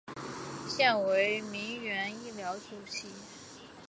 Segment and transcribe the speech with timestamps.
[0.67, 3.07] 现为铭源医疗主席。